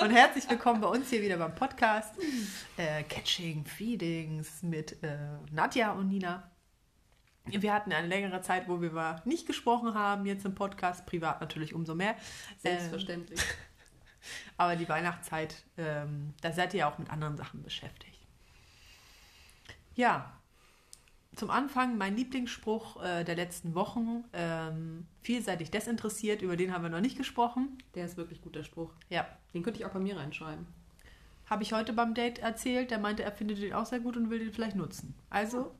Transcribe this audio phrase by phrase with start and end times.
[0.00, 2.14] und herzlich willkommen bei uns hier wieder beim Podcast
[2.78, 5.18] äh, Catching Feedings mit äh,
[5.50, 6.50] Nadja und Nina.
[7.44, 11.74] Wir hatten eine längere Zeit, wo wir nicht gesprochen haben, jetzt im Podcast, privat natürlich
[11.74, 12.16] umso mehr.
[12.58, 13.40] Selbstverständlich.
[13.40, 13.46] Ähm,
[14.56, 18.26] aber die Weihnachtszeit, ähm, da seid ihr auch mit anderen Sachen beschäftigt.
[19.94, 20.39] Ja,
[21.36, 24.24] zum Anfang mein Lieblingsspruch äh, der letzten Wochen.
[24.32, 27.78] Ähm, vielseitig desinteressiert, über den haben wir noch nicht gesprochen.
[27.94, 28.92] Der ist wirklich gut, der Spruch.
[29.08, 29.26] Ja.
[29.54, 30.66] Den könnte ich auch bei mir reinschreiben.
[31.46, 32.90] Habe ich heute beim Date erzählt.
[32.90, 35.14] Der meinte, er findet den auch sehr gut und will den vielleicht nutzen.
[35.30, 35.74] Also,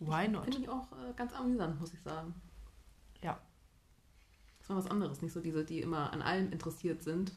[0.00, 0.44] why not?
[0.44, 2.34] Finde ich auch äh, ganz amüsant, muss ich sagen.
[3.22, 3.40] Ja.
[4.58, 5.22] Das war was anderes.
[5.22, 7.32] Nicht so diese, die immer an allem interessiert sind.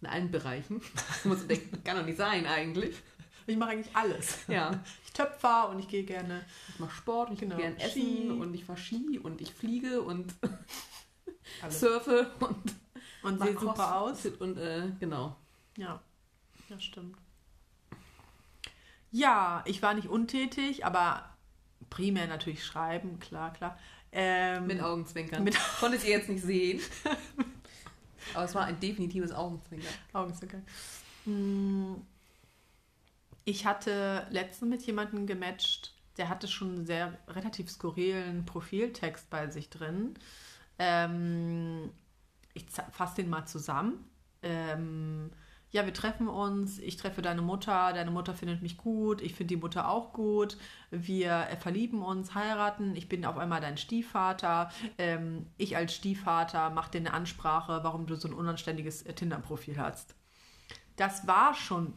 [0.00, 0.80] In allen Bereichen.
[1.22, 3.02] Wo man denkt, kann doch nicht sein eigentlich.
[3.48, 4.46] Ich mache eigentlich alles.
[4.48, 4.70] Ja.
[5.04, 6.44] Ich töpfer und ich gehe gerne.
[6.68, 7.56] Ich mache Sport, ich Genau.
[7.56, 8.00] gehe gern Ski.
[8.28, 10.32] essen und ich fahre Ski und ich fliege und
[11.70, 12.74] surfe und
[13.24, 14.26] Und sehe super aus.
[14.26, 15.34] Und äh, genau.
[15.76, 16.00] Ja,
[16.68, 17.16] das stimmt.
[19.10, 21.24] Ja, ich war nicht untätig, aber
[21.90, 23.78] primär natürlich schreiben, klar, klar.
[24.12, 25.42] Ähm, Mit Augenzwinkern.
[25.42, 26.80] mit- Konntet ihr jetzt nicht sehen.
[28.34, 29.92] Aber es war ein definitives Augenzwinkern.
[30.12, 30.64] Augenzwinkern.
[31.24, 32.06] Hm,
[33.48, 39.48] Ich hatte letztens mit jemandem gematcht, der hatte schon einen sehr relativ skurrilen Profiltext bei
[39.48, 40.18] sich drin.
[40.78, 41.88] Ähm,
[42.52, 44.04] ich fasse den mal zusammen.
[44.42, 45.30] Ähm,
[45.70, 49.54] ja, wir treffen uns, ich treffe deine Mutter, deine Mutter findet mich gut, ich finde
[49.54, 50.58] die Mutter auch gut,
[50.90, 56.68] wir äh, verlieben uns, heiraten, ich bin auf einmal dein Stiefvater, ähm, ich als Stiefvater
[56.68, 60.16] mache dir eine Ansprache, warum du so ein unanständiges äh, Tinder-Profil hast.
[60.96, 61.94] Das war schon,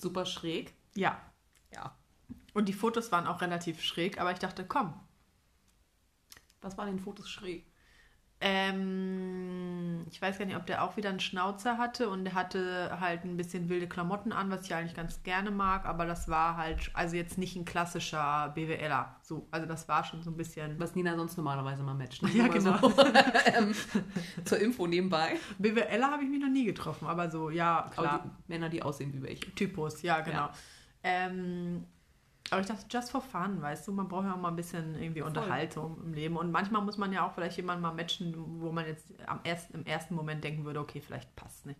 [0.00, 0.74] Super schräg.
[0.94, 1.20] Ja.
[1.72, 1.96] Ja.
[2.54, 4.94] Und die Fotos waren auch relativ schräg, aber ich dachte, komm,
[6.62, 7.66] Was waren den Fotos schräg?
[8.42, 12.96] Ähm, ich weiß gar nicht, ob der auch wieder einen Schnauzer hatte und der hatte
[12.98, 16.56] halt ein bisschen wilde Klamotten an, was ich eigentlich ganz gerne mag, aber das war
[16.56, 19.14] halt, also jetzt nicht ein klassischer BWLer.
[19.22, 20.78] So, also das war schon so ein bisschen.
[20.80, 22.22] Was Nina sonst normalerweise mal matcht.
[22.22, 22.30] ne?
[22.34, 22.78] Ja, genau.
[22.80, 22.94] So,
[23.54, 23.74] ähm,
[24.44, 25.38] zur Info nebenbei.
[25.58, 28.12] BWLer habe ich mich noch nie getroffen, aber so, ja, klar.
[28.14, 29.54] Aber die Männer, die aussehen wie welche.
[29.54, 30.46] Typus, ja, genau.
[30.46, 30.52] Ja.
[31.02, 31.84] Ähm,
[32.50, 35.00] aber ich dachte, just for fun, weißt du, man braucht ja auch mal ein bisschen
[35.00, 35.28] irgendwie Voll.
[35.28, 36.36] Unterhaltung im Leben.
[36.36, 39.74] Und manchmal muss man ja auch vielleicht jemanden mal matchen, wo man jetzt am ersten,
[39.74, 41.78] im ersten Moment denken würde, okay, vielleicht passt nicht.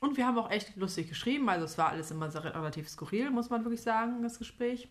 [0.00, 3.50] Und wir haben auch echt lustig geschrieben, also es war alles immer relativ skurril, muss
[3.50, 4.88] man wirklich sagen, das Gespräch.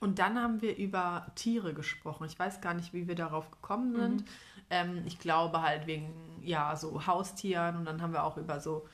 [0.00, 2.26] Und dann haben wir über Tiere gesprochen.
[2.26, 4.24] Ich weiß gar nicht, wie wir darauf gekommen sind.
[4.70, 7.76] Ähm, ich glaube halt wegen, ja, so Haustieren.
[7.76, 8.86] Und dann haben wir auch über so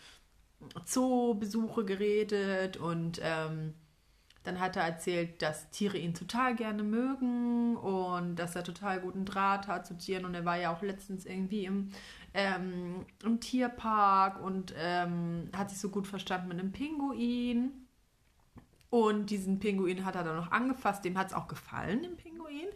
[0.84, 3.74] Zoobesuche geredet und ähm,
[4.42, 9.24] dann hat er erzählt, dass Tiere ihn total gerne mögen und dass er total guten
[9.24, 11.90] Draht hat zu Tieren und er war ja auch letztens irgendwie im,
[12.32, 17.72] ähm, im Tierpark und ähm, hat sich so gut verstanden mit einem Pinguin
[18.90, 22.66] und diesen Pinguin hat er dann noch angefasst, dem hat es auch gefallen, dem Pinguin.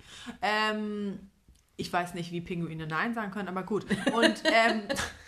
[0.40, 1.30] Ähm,
[1.76, 3.84] ich weiß nicht, wie Pinguine Nein sagen können, aber gut.
[4.14, 4.42] Und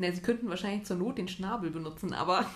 [0.00, 2.46] Ne, sie könnten wahrscheinlich zur Not den Schnabel benutzen, aber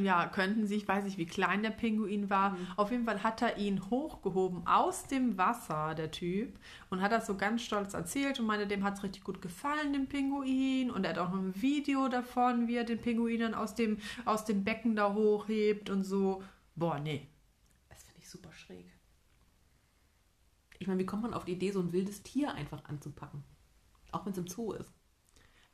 [0.00, 0.76] Ja, könnten sie.
[0.76, 2.56] Ich weiß nicht, wie klein der Pinguin war.
[2.76, 7.26] Auf jeden Fall hat er ihn hochgehoben aus dem Wasser, der Typ, und hat das
[7.26, 10.90] so ganz stolz erzählt und meinte, dem hat es richtig gut gefallen, dem Pinguin.
[10.90, 13.98] Und er hat auch noch ein Video davon, wie er den Pinguin dann aus dem,
[14.24, 16.42] aus dem Becken da hochhebt und so.
[16.74, 17.28] Boah, nee.
[17.88, 18.86] das finde ich super schräg.
[20.80, 23.44] Ich meine, wie kommt man auf die Idee, so ein wildes Tier einfach anzupacken?
[24.12, 24.99] Auch wenn es im Zoo ist.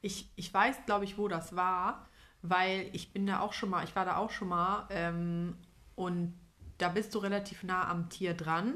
[0.07, 2.07] Ich, ich weiß, glaube ich, wo das war,
[2.43, 5.57] weil ich bin da auch schon mal, ich war da auch schon mal ähm,
[5.97, 6.39] und
[6.79, 8.75] da bist du relativ nah am Tier dran.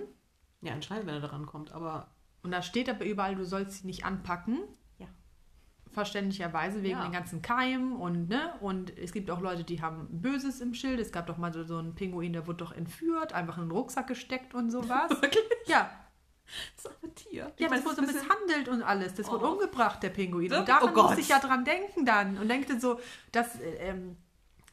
[0.61, 2.09] Ja, anscheinend, wenn er daran kommt, aber
[2.43, 4.59] Und da steht aber überall, du sollst sie nicht anpacken.
[4.99, 5.07] Ja.
[5.91, 7.03] Verständlicherweise wegen Ja.
[7.05, 10.99] den ganzen Keimen und ne und es gibt auch Leute, die haben Böses im Schild.
[11.01, 13.71] Es gab doch mal so, so einen Pinguin, der wurde doch entführt, einfach in den
[13.73, 15.11] Rucksack gesteckt und sowas.
[15.23, 15.45] Wirklich?
[15.67, 15.91] ja,
[16.77, 17.53] das ist ein Tier.
[17.59, 19.15] ja, meine, das wurde bisschen- misshandelt und alles.
[19.15, 19.53] Das wurde Oh.
[19.53, 20.53] umgebracht, der Pinguin.
[20.53, 21.05] Oh Und daran Gott.
[21.07, 22.99] musste ich ja dran denken dann und denkte so,
[23.33, 23.49] dass
[23.79, 24.17] ähm,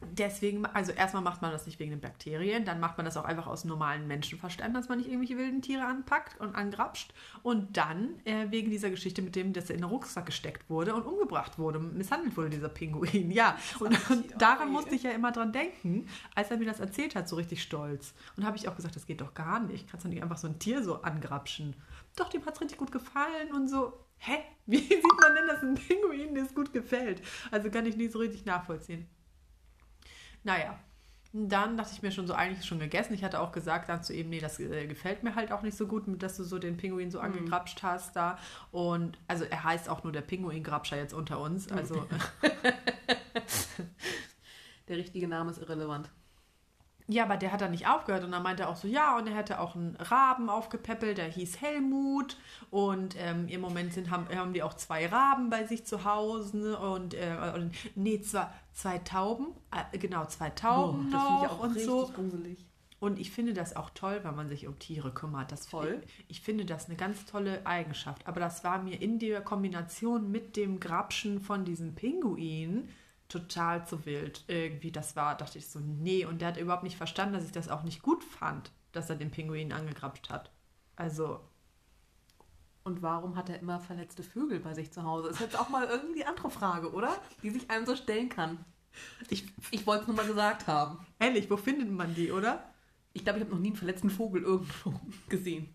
[0.02, 3.26] deswegen, also erstmal macht man das nicht wegen den Bakterien, dann macht man das auch
[3.26, 7.14] einfach aus normalen Menschenverstand, dass man nicht irgendwelche wilden Tiere anpackt und angrapscht.
[7.44, 10.94] Und dann äh, wegen dieser Geschichte mit dem, dass er in den Rucksack gesteckt wurde
[10.94, 13.32] und umgebracht wurde, misshandelt wurde, dieser Pinguin.
[13.38, 17.14] Ja, und, und daran musste ich ja immer dran denken, als er mir das erzählt
[17.14, 18.16] hat, so richtig stolz.
[18.36, 19.88] Und habe ich auch gesagt, das geht doch gar nicht.
[19.88, 21.76] Kannst du nicht einfach so ein Tier so angrapschen?
[22.16, 23.94] Doch, dem hat es richtig gut gefallen und so.
[24.18, 24.40] Hä?
[24.66, 27.22] Wie sieht man denn, dass ein Pinguin das gut gefällt?
[27.52, 29.08] Also kann ich nicht so richtig nachvollziehen.
[30.48, 30.80] Naja,
[31.34, 33.14] Dann dachte ich mir schon so, eigentlich schon gegessen.
[33.14, 35.78] Ich hatte auch gesagt dann zu ihm, nee, das äh, gefällt mir halt auch nicht
[35.78, 38.40] so gut, dass du so den Pinguin so angegrapscht hast da.
[38.72, 41.70] Und also er heißt auch nur der Pinguin-Grapscher jetzt unter uns.
[41.72, 42.08] Also
[44.88, 46.10] Der richtige Name ist irrelevant.
[47.10, 49.28] Ja, aber der hat dann nicht aufgehört und dann meinte er auch so, ja, und
[49.28, 52.38] er hätte auch einen Raben aufgepäppelt, der hieß Helmut
[52.70, 56.78] und ähm, im Moment sind, haben, haben die auch zwei Raben bei sich zu Hause
[56.78, 61.44] und, äh, und nee, zwei, zwei Tauben, äh, genau, zwei Tauben Oh, das finde ich
[61.44, 62.12] noch auch und richtig so.
[62.14, 62.66] gruselig.
[63.00, 65.52] Und ich finde das auch toll, wenn man sich um Tiere kümmert.
[65.52, 66.02] Das Voll.
[66.06, 68.26] Ich, ich finde das eine ganz tolle Eigenschaft.
[68.26, 72.90] Aber das war mir in der Kombination mit dem Grapschen von diesem Pinguin
[73.30, 74.44] total zu wild.
[74.48, 76.26] Irgendwie, das war, dachte ich so, nee.
[76.26, 79.16] Und der hat überhaupt nicht verstanden, dass ich das auch nicht gut fand, dass er
[79.16, 80.52] den Pinguin angegrapscht hat.
[80.96, 81.40] Also,
[82.84, 85.30] Und warum hat er immer verletzte Vögel bei sich zu Hause?
[85.30, 87.16] Ist jetzt auch mal irgendwie die andere Frage, oder?
[87.44, 88.64] Die sich einem so stellen kann.
[89.30, 91.06] ich, Ich wollte es nur mal gesagt haben.
[91.20, 92.74] ehrlich, wo findet man die, oder?
[93.14, 94.94] Ich glaube, ich habe noch nie einen verletzten Vogel irgendwo
[95.30, 95.74] gesehen.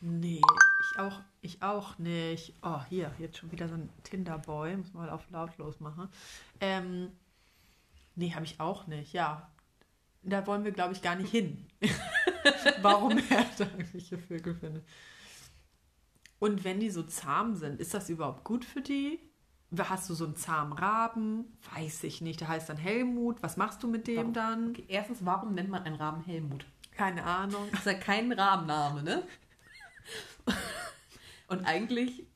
[0.00, 0.40] Nee,
[0.96, 2.54] ich auch, ich auch nicht.
[2.62, 4.76] Oh, hier, jetzt schon wieder so ein Tinderboy.
[4.76, 6.08] Muss mal auf lautlos machen.
[6.60, 7.10] Ähm,
[8.14, 9.50] nee, habe ich auch nicht, ja.
[10.22, 11.66] Da wollen wir, glaube ich, gar nicht hin.
[12.82, 14.84] Warum er da irgendwelche Vögel findet.
[16.38, 19.20] Und wenn die so zahm sind, ist das überhaupt gut für die?
[19.76, 21.58] Hast du so einen zahmen Raben?
[21.74, 22.40] Weiß ich nicht.
[22.40, 23.42] Der heißt dann Helmut.
[23.42, 24.32] Was machst du mit dem Warum?
[24.32, 24.70] dann?
[24.70, 26.64] Okay, erstens, warum nennt man einen Raben Helmut?
[26.92, 27.68] Keine Ahnung.
[27.70, 29.22] Das ist ja kein Rabenname, ne?
[31.48, 32.26] Und eigentlich.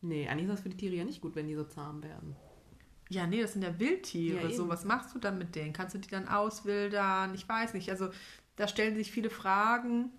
[0.00, 2.36] Nee, eigentlich ist das für die Tiere ja nicht gut, wenn die so zahm werden.
[3.08, 4.42] Ja, nee, das sind ja Wildtiere.
[4.42, 5.72] Ja, so, was machst du dann mit denen?
[5.72, 7.34] Kannst du die dann auswildern?
[7.34, 7.88] Ich weiß nicht.
[7.90, 8.10] Also,
[8.56, 10.10] da stellen sich viele Fragen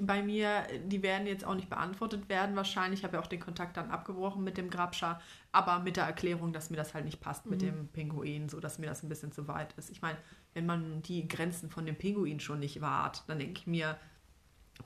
[0.00, 0.66] bei mir.
[0.86, 3.00] Die werden jetzt auch nicht beantwortet werden, wahrscheinlich.
[3.00, 5.20] Ich habe ja auch den Kontakt dann abgebrochen mit dem Grabscher,
[5.52, 7.66] aber mit der Erklärung, dass mir das halt nicht passt mit Mhm.
[7.66, 9.90] dem Pinguin, so dass mir das ein bisschen zu weit ist.
[9.90, 10.18] Ich meine,
[10.54, 13.98] wenn man die Grenzen von dem Pinguin schon nicht wahrt, dann denke ich mir,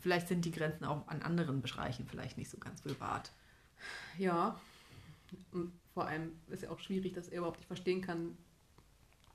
[0.01, 3.33] vielleicht sind die Grenzen auch an anderen Bereichen vielleicht nicht so ganz bewahrt.
[4.19, 4.59] Ja.
[5.53, 8.37] Und vor allem ist ja auch schwierig, dass er überhaupt nicht verstehen kann,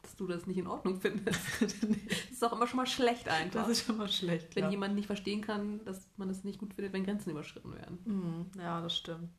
[0.02, 1.40] dass du das nicht in Ordnung findest.
[1.62, 1.74] das
[2.32, 3.62] ist auch immer schon mal schlecht einfach.
[3.62, 4.56] Das ist schon mal schlecht.
[4.56, 4.70] wenn ja.
[4.72, 8.00] jemand nicht verstehen kann, dass man es nicht gut findet, wenn Grenzen überschritten werden.
[8.06, 9.30] Mhm, ja, das stimmt.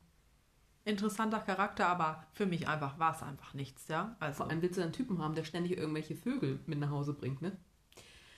[0.85, 4.17] Interessanter Charakter, aber für mich einfach war es einfach nichts, ja.
[4.19, 7.13] Also, Vor allem willst du einen Typen haben, der ständig irgendwelche Vögel mit nach Hause
[7.13, 7.57] bringt, ne?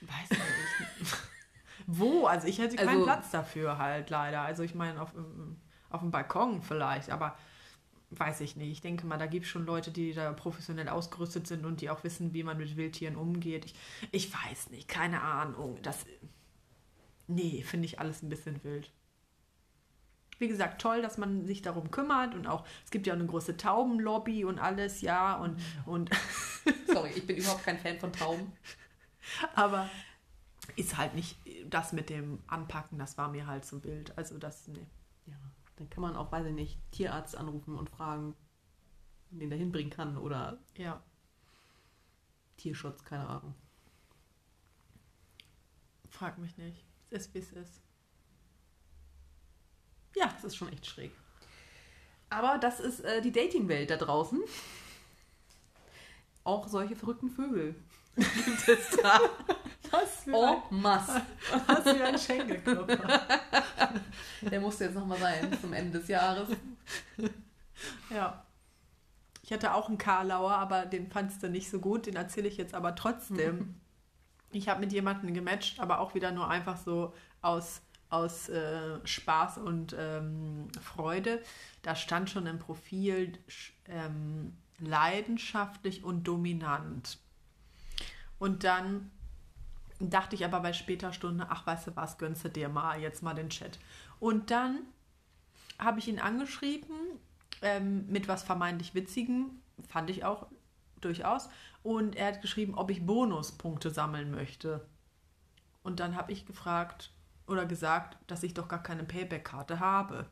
[0.01, 1.17] weiß ich nicht.
[1.87, 2.25] Wo?
[2.25, 4.41] Also ich hätte keinen Also- Platz dafür halt leider.
[4.41, 5.57] Also ich meine, auf, ähm,
[5.89, 7.37] auf dem Balkon vielleicht, aber
[8.11, 8.71] weiß ich nicht.
[8.71, 11.89] Ich denke mal, da gibt es schon Leute, die da professionell ausgerüstet sind und die
[11.89, 13.65] auch wissen, wie man mit Wildtieren umgeht.
[13.65, 13.75] Ich,
[14.11, 15.79] ich weiß nicht, keine Ahnung.
[15.81, 16.05] Das,
[17.27, 18.91] nee, finde ich alles ein bisschen wild.
[20.39, 23.27] Wie gesagt, toll, dass man sich darum kümmert und auch, es gibt ja auch eine
[23.27, 26.09] große Taubenlobby und alles, ja, und, und
[26.87, 28.51] Sorry, ich bin überhaupt kein Fan von Tauben.
[29.55, 29.89] aber
[30.75, 34.17] ist halt nicht das mit dem Anpacken, das war mir halt so wild.
[34.17, 34.87] Also das, nee.
[35.25, 35.35] Ja,
[35.77, 38.35] dann kann man auch, weiß ich nicht, Tierarzt anrufen und fragen,
[39.29, 41.01] den da hinbringen kann oder Ja.
[42.57, 43.55] Tierschutz, keine Ahnung.
[46.09, 46.85] Frag mich nicht.
[47.09, 47.81] Es ist, wie es ist.
[50.15, 51.11] Ja, Das ist schon echt schräg.
[52.29, 54.41] Aber das ist äh, die Dating-Welt da draußen.
[56.43, 57.75] Auch solche verrückten Vögel
[58.15, 59.19] gibt es da.
[59.93, 61.09] Was für, Oh, Mass.
[61.09, 61.21] ein,
[61.67, 63.21] was für ein Schenkelklopfer.
[64.41, 66.49] Der musste jetzt nochmal sein zum Ende des Jahres.
[68.09, 68.43] ja.
[69.41, 72.05] Ich hatte auch einen Karlauer, aber den fandst du nicht so gut.
[72.05, 73.75] Den erzähle ich jetzt aber trotzdem.
[74.55, 79.57] Ich habe mit jemandem gematcht, aber auch wieder nur einfach so aus, aus äh, Spaß
[79.57, 81.41] und ähm, Freude.
[81.81, 83.33] Da stand schon im Profil
[83.87, 87.17] ähm, leidenschaftlich und dominant.
[88.37, 89.09] Und dann
[90.09, 93.23] dachte ich aber bei später Stunde, ach, weißt du was, gönnst du dir mal jetzt
[93.23, 93.79] mal den Chat.
[94.19, 94.79] Und dann
[95.79, 96.95] habe ich ihn angeschrieben
[97.61, 100.47] ähm, mit was vermeintlich Witzigem, fand ich auch
[101.01, 101.49] durchaus.
[101.81, 104.85] Und er hat geschrieben, ob ich Bonuspunkte sammeln möchte.
[105.83, 107.11] Und dann habe ich gefragt
[107.45, 110.27] oder gesagt, dass ich doch gar keine Payback-Karte habe.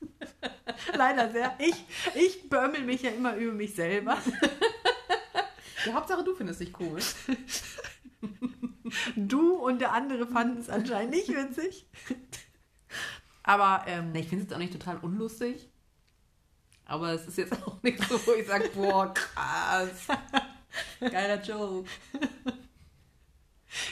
[0.96, 1.52] Leider sehr.
[1.58, 4.16] Ich, ich bömmel mich ja immer über mich selber.
[5.84, 7.00] Die Hauptsache, du findest dich cool.
[9.16, 11.86] Du und der andere fanden es anscheinend nicht witzig.
[13.42, 15.68] Aber ähm, ich finde es jetzt auch nicht total unlustig.
[16.84, 20.08] Aber es ist jetzt auch nicht so, wo ich sage, boah, krass.
[21.00, 21.88] Geiler Joke.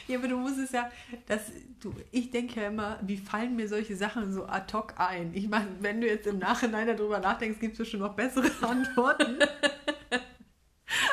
[0.09, 0.91] Ja, aber du musst es ja,
[1.27, 5.33] das, du, ich denke ja immer, wie fallen mir solche Sachen so ad hoc ein?
[5.35, 9.39] Ich meine, wenn du jetzt im Nachhinein darüber nachdenkst, gibt es bestimmt noch bessere Antworten.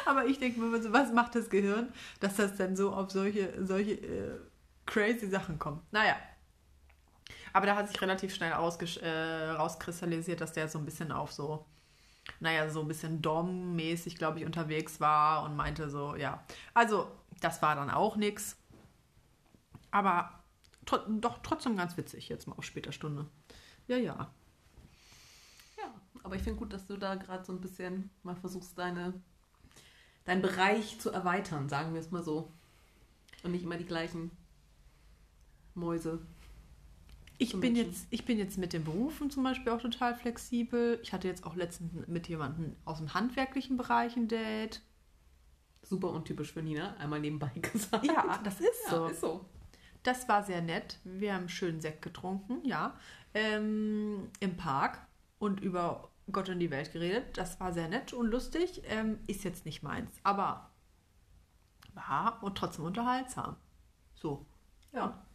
[0.07, 3.65] Aber ich denke mir so, was macht das Gehirn, dass das dann so auf solche,
[3.65, 4.39] solche äh,
[4.85, 5.81] crazy Sachen kommt?
[5.91, 6.15] Naja.
[7.53, 11.65] Aber da hat sich relativ schnell äh, rauskristallisiert, dass der so ein bisschen auf so,
[12.39, 16.43] naja, so ein bisschen Dom-mäßig, glaube ich, unterwegs war und meinte so, ja.
[16.73, 17.09] Also,
[17.41, 18.57] das war dann auch nichts.
[19.91, 20.43] Aber
[20.85, 23.25] tr doch trotzdem ganz witzig, jetzt mal auf später Stunde.
[23.87, 24.29] Ja, ja.
[25.77, 25.93] Ja,
[26.23, 29.13] aber ich finde gut, dass du da gerade so ein bisschen mal versuchst, deine,
[30.25, 32.51] deinen Bereich zu erweitern, sagen wir es mal so.
[33.43, 34.31] Und nicht immer die gleichen
[35.75, 36.25] Mäuse.
[37.37, 40.99] Ich bin, jetzt, ich bin jetzt mit den Berufen zum Beispiel auch total flexibel.
[41.03, 44.81] Ich hatte jetzt auch letztens mit jemandem aus dem handwerklichen Bereich ein Date.
[45.83, 48.05] Super untypisch für Nina, einmal nebenbei gesagt.
[48.05, 49.07] Ja, das ist Ja, so.
[49.07, 49.45] ist so.
[50.03, 50.99] Das war sehr nett.
[51.03, 52.97] Wir haben schön Sekt getrunken, ja.
[53.33, 55.05] Ähm, Im Park
[55.37, 57.37] und über Gott und die Welt geredet.
[57.37, 58.81] Das war sehr nett und lustig.
[58.85, 60.71] Ähm, ist jetzt nicht meins, aber
[61.93, 63.55] war und trotzdem unterhaltsam.
[64.15, 64.45] So,
[64.91, 65.25] ja.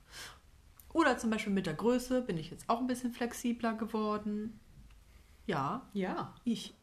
[0.92, 4.58] Oder zum Beispiel mit der Größe bin ich jetzt auch ein bisschen flexibler geworden.
[5.46, 6.34] Ja, Ja.
[6.44, 6.74] ich.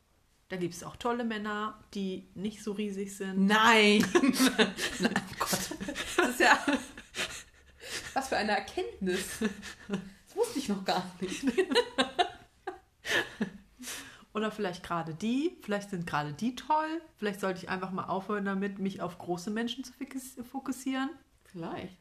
[0.50, 3.48] Da gibt es auch tolle Männer, die nicht so riesig sind.
[3.48, 4.00] Nein!
[5.00, 5.60] Nein, oh Gott.
[6.16, 6.58] Das ist ja.
[8.14, 9.40] Was für eine Erkenntnis.
[9.90, 11.44] Das wusste ich noch gar nicht.
[14.38, 17.02] Oder vielleicht gerade die, vielleicht sind gerade die toll.
[17.16, 21.10] Vielleicht sollte ich einfach mal aufhören damit, mich auf große Menschen zu fokus- fokussieren.
[21.46, 21.98] Vielleicht.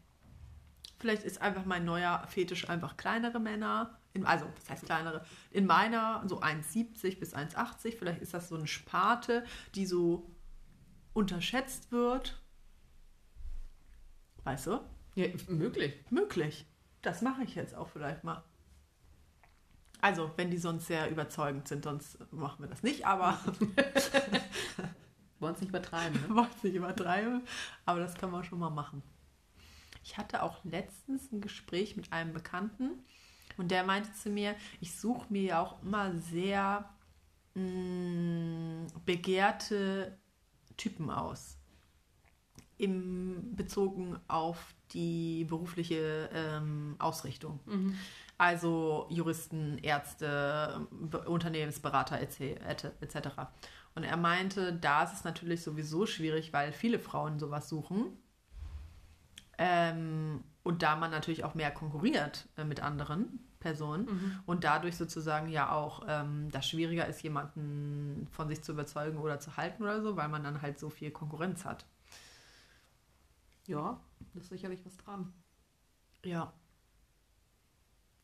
[0.99, 3.99] Vielleicht ist einfach mein neuer Fetisch einfach kleinere Männer.
[4.13, 5.25] In, also, was heißt kleinere?
[5.51, 7.97] In meiner so 1,70 bis 1,80.
[7.97, 9.43] Vielleicht ist das so eine Sparte,
[9.75, 10.31] die so
[11.15, 12.39] unterschätzt wird.
[14.45, 14.81] Weißt du?
[15.15, 15.95] Ja, möglich.
[16.11, 16.67] Möglich.
[17.01, 18.45] Das mache ich jetzt auch vielleicht mal.
[20.07, 23.41] Also, wenn die sonst sehr überzeugend sind, sonst machen wir das nicht, aber
[25.41, 26.37] Wollen es nicht übertreiben, ne?
[26.37, 27.43] wollte nicht übertreiben,
[27.87, 29.03] aber das kann man schon mal machen.
[30.05, 32.91] Ich hatte auch letztens ein Gespräch mit einem Bekannten
[33.57, 36.89] und der meinte zu mir, ich suche mir ja auch immer sehr
[37.55, 40.17] mh, begehrte
[40.77, 41.59] Typen aus.
[42.79, 47.59] Im bezogen auf die berufliche ähm, Ausrichtung.
[47.67, 47.99] Mhm.
[48.39, 52.41] Also Juristen, Ärzte, Be- Unternehmensberater etc.
[53.01, 53.29] etc.
[53.95, 58.19] Und er meinte, da ist es natürlich sowieso schwierig, weil viele Frauen sowas suchen.
[59.59, 64.39] Ähm, und da man natürlich auch mehr konkurriert äh, mit anderen Personen Mhm.
[64.45, 69.41] und dadurch sozusagen ja auch ähm, das schwieriger ist, jemanden von sich zu überzeugen oder
[69.41, 71.87] zu halten oder so, weil man dann halt so viel Konkurrenz hat.
[73.67, 74.01] Ja,
[74.33, 75.33] da ist sicherlich was dran.
[76.25, 76.53] Ja.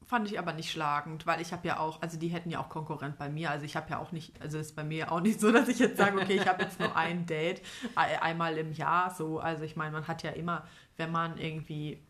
[0.07, 2.69] Fand ich aber nicht schlagend, weil ich habe ja auch, also die hätten ja auch
[2.69, 3.51] Konkurrent bei mir.
[3.51, 5.79] Also ich habe ja auch nicht, also ist bei mir auch nicht so, dass ich
[5.79, 7.63] jetzt sage, okay, ich habe jetzt nur ein Date
[7.95, 9.39] ein- einmal im Jahr so.
[9.39, 10.67] Also ich meine, man hat ja immer,
[10.97, 12.03] wenn man irgendwie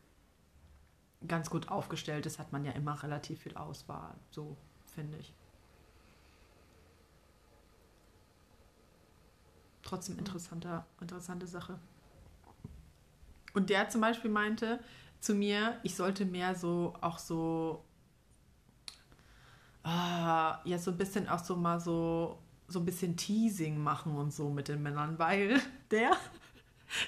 [1.27, 4.15] ganz gut aufgestellt ist, hat man ja immer relativ viel Auswahl.
[4.31, 4.57] So
[4.95, 5.33] finde ich.
[9.83, 11.79] Trotzdem interessanter, interessante Sache.
[13.55, 14.81] Und der zum Beispiel meinte
[15.23, 17.85] zu mir, ich sollte mehr so auch so
[19.85, 22.39] ah, ja so ein bisschen auch so mal so
[22.69, 25.61] so ein bisschen Teasing machen und so mit den Männern, weil
[25.91, 26.13] der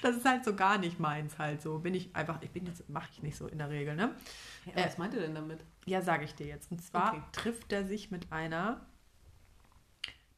[0.02, 1.78] das ist halt so gar nicht meins halt so.
[1.78, 4.14] Bin ich einfach, ich bin jetzt, mache ich nicht so in der Regel, ne?
[4.74, 5.62] Äh, was meint ihr denn damit?
[5.84, 6.70] Ja, sage ich dir jetzt.
[6.70, 7.22] Und zwar Okay.
[7.32, 8.86] trifft er sich mit einer,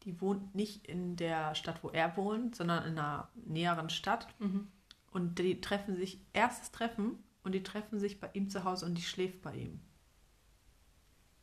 [0.02, 4.26] die wohnt nicht in der Stadt, wo er wohnt, sondern in einer näheren Stadt.
[4.40, 4.66] Mhm.
[5.12, 8.96] Und die treffen sich, erstes Treffen, und die treffen sich bei ihm zu Hause und
[8.98, 9.80] die schläft bei ihm.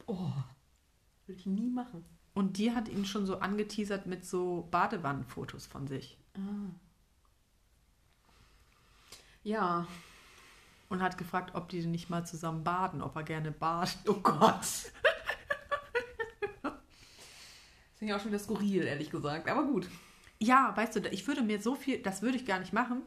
[0.06, 0.34] Oh,
[1.26, 2.04] würde ich nie machen.
[2.34, 6.18] Und die hat ihn schon so angeteasert mit so Badewannenfotos von sich.
[6.36, 6.72] Ah.
[9.44, 9.88] Ja.
[10.90, 13.98] Und hat gefragt, ob die nicht mal zusammen baden, ob er gerne badet.
[14.06, 14.60] Oh Gott.
[14.60, 14.92] Das
[17.96, 19.48] finde ich auch schon wieder skurril, ehrlich gesagt.
[19.48, 19.88] Aber gut.
[20.40, 23.04] Ja, weißt du, ich würde mir so viel, das würde ich gar nicht machen.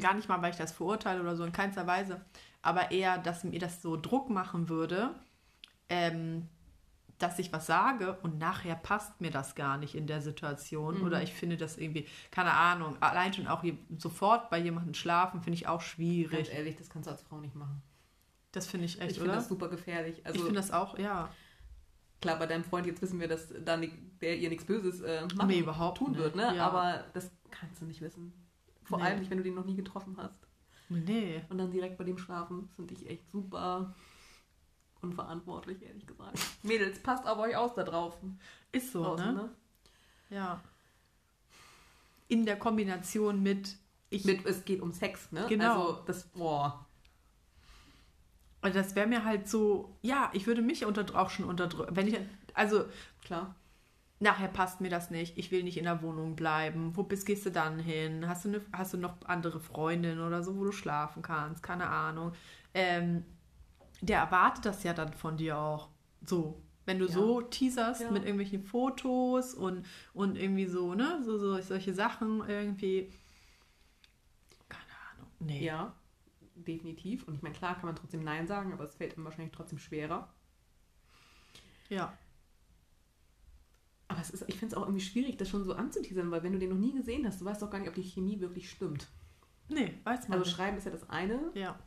[0.00, 2.20] Gar nicht mal, weil ich das verurteile oder so, in keinster Weise.
[2.62, 5.14] Aber eher, dass mir das so Druck machen würde,
[5.88, 6.48] ähm,
[7.18, 10.98] dass ich was sage und nachher passt mir das gar nicht in der Situation.
[10.98, 11.04] Mhm.
[11.06, 13.64] Oder ich finde das irgendwie, keine Ahnung, allein schon auch
[13.96, 16.52] sofort bei jemandem schlafen, finde ich auch Ganz schwierig.
[16.52, 17.82] ehrlich, das kannst du als Frau nicht machen.
[18.52, 19.40] Das finde ich echt, ich finde oder?
[19.40, 20.24] das super gefährlich.
[20.24, 21.28] Also ich finde das auch, ja.
[22.20, 25.48] klar, bei deinem Freund jetzt wissen wir, dass da der ihr nichts Böses äh, machen,
[25.48, 26.20] Nee, überhaupt tun nicht.
[26.20, 26.54] wird, ne?
[26.56, 26.66] Ja.
[26.66, 28.32] Aber das kannst du nicht wissen.
[28.88, 29.04] Vor Nee.
[29.04, 30.38] allem nicht, wenn du den noch nie getroffen hast.
[30.88, 31.42] Nee.
[31.50, 33.94] Und dann direkt bei dem schlafen, finde ich echt super
[35.00, 36.38] unverantwortlich, ehrlich gesagt.
[36.62, 38.16] Mädels, passt auf euch aus da drauf.
[38.72, 39.32] Ist so, draußen, ne?
[39.34, 39.50] ne?
[40.30, 40.60] Ja.
[42.28, 43.76] in der Kombination mit
[44.10, 45.44] ich Mit, es geht um Sex, ne?
[45.48, 45.88] Genau.
[45.90, 46.86] Also das, boah.
[48.62, 51.94] Und das wäre mir halt so, ja, ich würde mich unter, auch schon unterdrücken.
[51.94, 52.18] Wenn ich,
[52.54, 52.86] also
[53.22, 53.54] Klar.
[54.20, 56.96] Nachher passt mir das nicht, ich will nicht in der Wohnung bleiben.
[56.96, 58.28] Wo bist, gehst du dann hin?
[58.28, 61.62] Hast du, eine, hast du noch andere Freundinnen oder so, wo du schlafen kannst?
[61.62, 62.32] Keine Ahnung.
[62.74, 63.24] Ähm,
[64.00, 65.88] der erwartet das ja dann von dir auch.
[66.24, 66.62] So.
[66.84, 67.12] Wenn du Ja.
[67.12, 68.10] so teaserst Ja.
[68.10, 69.84] mit irgendwelchen Fotos und,
[70.14, 73.12] und irgendwie so, ne, so, so solche Sachen irgendwie.
[74.68, 75.30] Keine Ahnung.
[75.40, 75.64] Nee.
[75.66, 75.92] Ja,
[76.54, 77.28] definitiv.
[77.28, 79.78] Und ich meine, klar kann man trotzdem Nein sagen, aber es fällt ihm wahrscheinlich trotzdem
[79.78, 80.32] schwerer.
[81.90, 82.16] Ja.
[84.08, 86.52] Aber es ist, ich finde es auch irgendwie schwierig, das schon so anzuteasern, weil wenn
[86.52, 88.70] du den noch nie gesehen hast, du weißt doch gar nicht, ob die Chemie wirklich
[88.70, 89.08] stimmt.
[89.68, 90.56] Nee, weiß man Also nicht.
[90.56, 91.78] schreiben ist ja das eine, Ja.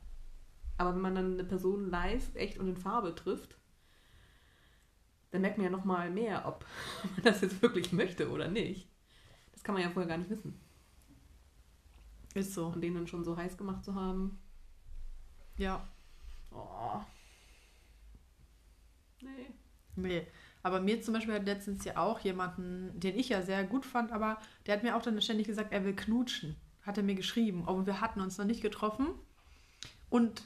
[0.78, 3.58] aber wenn man dann eine Person live, echt und in Farbe trifft,
[5.32, 6.64] dann merkt man ja noch mal mehr, ob
[7.16, 8.88] man das jetzt wirklich möchte oder nicht.
[9.54, 10.60] Das kann man ja vorher gar nicht wissen.
[12.36, 12.68] Ist so.
[12.68, 14.40] Und den dann schon so heiß gemacht zu haben.
[15.58, 15.88] Ja.
[16.52, 17.02] Oh.
[19.22, 19.52] Nee.
[19.96, 20.28] Nee.
[20.64, 24.12] Aber mir zum Beispiel hat letztens ja auch jemanden, den ich ja sehr gut fand,
[24.12, 26.56] aber der hat mir auch dann ständig gesagt, er will knutschen.
[26.84, 27.64] Hat er mir geschrieben.
[27.68, 29.08] Aber wir hatten uns noch nicht getroffen.
[30.10, 30.44] Und,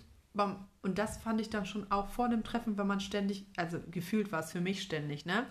[0.82, 4.32] und das fand ich dann schon auch vor dem Treffen, wenn man ständig, also gefühlt
[4.32, 5.46] war es für mich ständig, ne?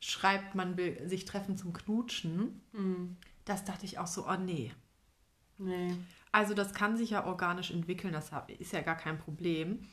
[0.00, 2.60] Schreibt, man will sich treffen zum Knutschen.
[2.72, 3.16] Hm.
[3.44, 4.72] Das dachte ich auch so, oh nee.
[5.56, 5.96] Nee.
[6.32, 9.86] Also das kann sich ja organisch entwickeln, das ist ja gar kein Problem.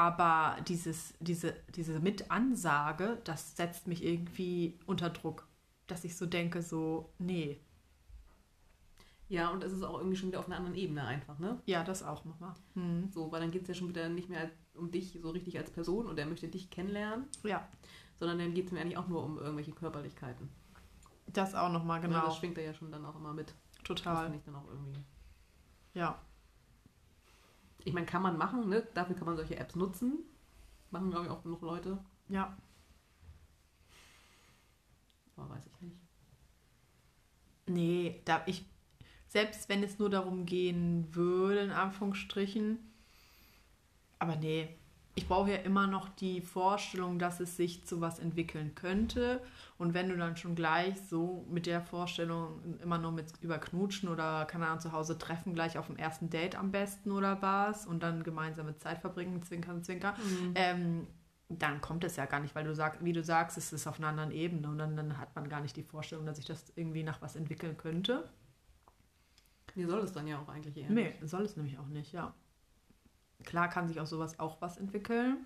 [0.00, 5.46] Aber dieses, diese, diese Mitansage, das setzt mich irgendwie unter Druck.
[5.88, 7.60] Dass ich so denke, so, nee.
[9.28, 11.60] Ja, und es ist auch irgendwie schon wieder auf einer anderen Ebene einfach, ne?
[11.66, 12.54] Ja, das auch nochmal.
[12.76, 13.10] Hm.
[13.12, 15.70] So, weil dann geht es ja schon wieder nicht mehr um dich so richtig als
[15.70, 17.68] Person und er möchte dich kennenlernen, Ja,
[18.18, 20.48] sondern dann geht es mir eigentlich auch nur um irgendwelche Körperlichkeiten.
[21.26, 22.24] das auch nochmal, Ne, genau.
[22.24, 23.54] Das schwingt er ja schon dann auch immer mit.
[23.74, 24.22] Das Total.
[24.24, 24.98] finde ich dann auch irgendwie.
[25.92, 26.18] Ja.
[27.84, 28.86] Ich meine, kann man machen, ne?
[28.94, 30.18] Dafür kann man solche Apps nutzen.
[30.90, 31.98] Machen, glaube ich, auch genug Leute.
[32.28, 32.56] Ja.
[35.36, 35.96] Aber weiß ich nicht.
[37.66, 38.64] Nee, da ich,
[39.28, 42.78] selbst wenn es nur darum gehen würde, in Anführungsstrichen,
[44.18, 44.76] aber nee,
[45.14, 49.42] ich brauche ja immer noch die Vorstellung, dass es sich zu was entwickeln könnte.
[49.76, 54.08] Und wenn du dann schon gleich so mit der Vorstellung immer nur mit über Knutschen
[54.08, 57.86] oder keine Ahnung zu Hause treffen, gleich auf dem ersten Date am besten oder was
[57.86, 60.14] und dann gemeinsame Zeit verbringen, zwinkern, zwinkern,
[60.54, 61.06] ähm,
[61.48, 63.98] dann kommt es ja gar nicht, weil du sagst, wie du sagst, es ist auf
[63.98, 66.72] einer anderen Ebene und dann, dann hat man gar nicht die Vorstellung, dass sich das
[66.76, 68.28] irgendwie nach was entwickeln könnte.
[69.74, 70.90] Wie soll es dann ja auch eigentlich eher?
[70.90, 72.32] Nee, soll es nämlich auch nicht, ja.
[73.44, 75.38] Klar kann sich aus sowas auch was entwickeln.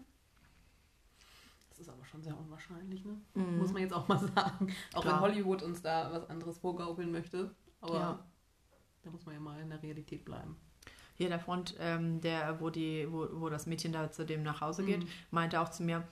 [1.71, 3.17] Das ist aber schon sehr unwahrscheinlich, ne?
[3.35, 3.59] Mhm.
[3.59, 4.73] Muss man jetzt auch mal sagen.
[4.95, 5.15] Auch Klar.
[5.15, 7.55] wenn Hollywood uns da was anderes vorgaukeln möchte.
[7.81, 8.19] Aber Ja.
[9.03, 10.57] da muss man ja mal in der Realität bleiben.
[11.17, 14.61] Hier der Freund, ähm, der, wo, die, wo, wo das Mädchen da zu dem nach
[14.61, 15.09] Hause geht, Mhm.
[15.31, 16.07] meinte auch zu mir,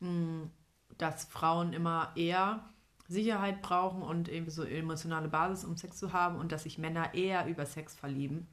[0.00, 0.48] mh,
[0.96, 2.64] dass Frauen immer eher
[3.08, 7.14] Sicherheit brauchen und irgendwie so emotionale Basis, um Sex zu haben und dass sich Männer
[7.14, 8.46] eher über Sex verlieben.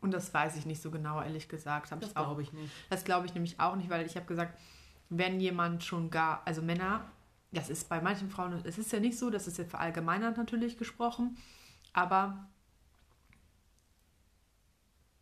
[0.00, 1.92] Und das weiß ich nicht so genau, ehrlich gesagt.
[1.92, 2.72] Hab Das glaube ich nicht.
[2.88, 4.58] Das glaube ich nämlich auch nicht, weil ich habe gesagt,
[5.08, 7.04] wenn jemand schon gar, also Männer,
[7.52, 10.78] das ist bei manchen Frauen, es ist ja nicht so, das ist jetzt verallgemeinert natürlich
[10.78, 11.36] gesprochen,
[11.92, 12.48] aber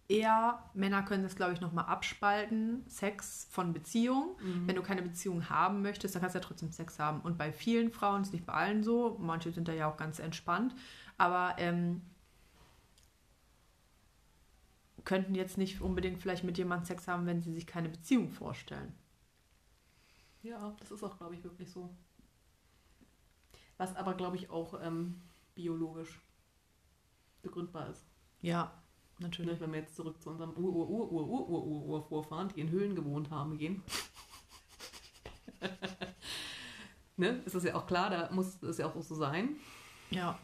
[0.09, 4.37] eher Männer können das, glaube ich, nochmal abspalten, Sex von Beziehung.
[4.67, 7.21] Wenn du keine Beziehung haben möchtest, dann kannst du ja trotzdem Sex haben.
[7.21, 10.19] Und bei vielen Frauen ist nicht bei allen so, manche sind da ja auch ganz
[10.19, 10.75] entspannt,
[11.19, 12.03] aber ähm,
[15.09, 18.92] könnten jetzt nicht unbedingt vielleicht mit jemandem Sex haben, wenn sie sich keine Beziehung vorstellen.
[20.42, 21.97] Ja, das ist auch, glaube ich, wirklich so.
[23.79, 25.23] Was aber, glaube ich, auch ähm,
[25.55, 26.21] biologisch
[27.40, 28.05] begründbar ist.
[28.42, 28.64] Ja,
[29.18, 29.59] ne, natürlich.
[29.61, 32.61] Wenn wir jetzt zurück zu unserem ur ur ur ur ur ur ur vorfahren die
[32.61, 33.83] in Höhlen gewohnt haben, gehen.
[37.16, 37.29] ne?
[37.47, 39.57] Ist das ja auch klar, da muss es ja auch so sein.
[40.11, 40.38] Ja.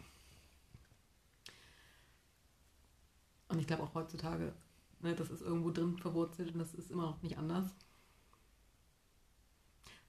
[3.55, 4.53] Und ich glaube auch heutzutage,
[5.01, 7.75] ne, das ist irgendwo drin verwurzelt und das ist immer noch nicht anders.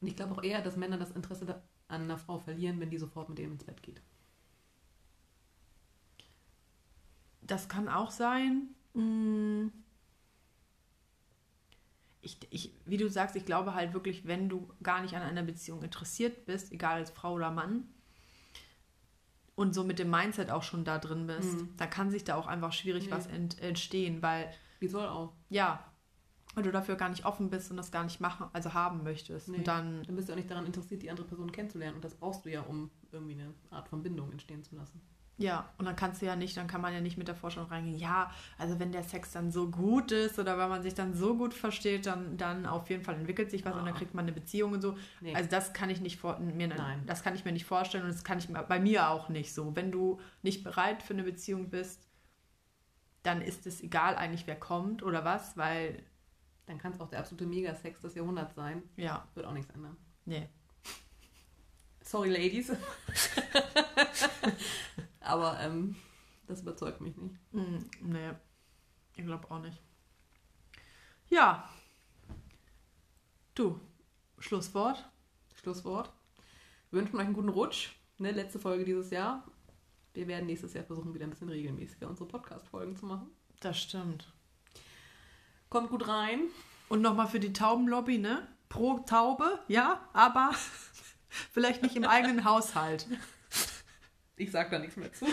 [0.01, 2.97] Und ich glaube auch eher, dass Männer das Interesse an einer Frau verlieren, wenn die
[2.97, 4.01] sofort mit dem ins Bett geht.
[7.47, 8.69] das kann auch sein.
[8.93, 9.67] Mm.
[12.21, 15.43] Ich, ich, wie du sagst, ich glaube halt wirklich, wenn du gar nicht an einer
[15.43, 17.87] Beziehung interessiert bist, egal als Frau oder Mann,
[19.55, 21.69] und so mit dem Mindset auch schon da drin bist, Mhm.
[21.77, 23.11] da kann sich da auch einfach schwierig Nee.
[23.11, 25.33] was ent, entstehen, weil Wie soll auch?
[25.49, 25.83] ja,
[26.53, 29.49] weil du dafür gar nicht offen bist und das gar nicht machen, also haben möchtest.
[29.49, 29.57] Nee.
[29.57, 31.95] Und dann, Dann bist du auch nicht daran interessiert, die andere Person kennenzulernen.
[31.95, 35.01] Und das brauchst du ja, um irgendwie eine Art von Bindung entstehen zu lassen.
[35.37, 37.67] Ja, und dann kannst du ja nicht, dann kann man ja nicht mit der Vorstellung
[37.69, 41.13] reingehen, ja, also wenn der Sex dann so gut ist oder wenn man sich dann
[41.13, 43.79] so gut versteht, dann, dann auf jeden Fall entwickelt sich was Ah.
[43.79, 44.97] und dann kriegt man eine Beziehung und so.
[45.19, 45.35] Nee.
[45.35, 47.03] Also das kann ich nicht vor, mir, Nein.
[47.05, 49.53] das kann ich mir nicht vorstellen und das kann ich mir- bei mir auch nicht
[49.53, 49.75] so.
[49.75, 52.07] Wenn du nicht bereit für eine Beziehung bist,
[53.23, 56.01] dann ist es egal eigentlich, wer kommt oder was, weil,
[56.67, 58.83] Dann kann es auch der absolute Megasex des Jahrhunderts sein.
[58.95, 59.97] ja, Wird auch nichts ändern.
[60.23, 60.47] nee.
[62.01, 62.71] Sorry, Ladies.
[65.25, 65.95] Aber ähm,
[66.47, 67.35] das überzeugt mich nicht.
[67.51, 68.31] Mm, nee,
[69.15, 69.81] ich glaube auch nicht.
[71.29, 71.69] Ja.
[73.55, 73.79] Du,
[74.39, 75.09] Schlusswort.
[75.55, 76.11] Schlusswort.
[76.91, 77.89] Wir wünschen euch einen guten Rutsch.
[78.17, 79.43] Ne, letzte Folge dieses Jahr.
[80.13, 83.29] Wir werden nächstes Jahr versuchen, wieder ein bisschen regelmäßiger unsere Podcast-Folgen zu machen.
[83.59, 84.31] Das stimmt.
[85.69, 86.43] Kommt gut rein.
[86.87, 88.47] Und nochmal für die Taubenlobby, ne?
[88.69, 90.51] Pro Taube, ja, aber
[91.51, 93.07] vielleicht nicht im eigenen Haushalt.
[94.37, 95.25] Ich sag da nichts mehr zu.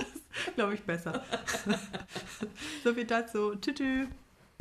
[0.56, 1.24] Glaube ich besser.
[2.84, 3.54] so viel dazu.
[3.56, 4.08] Tschüss.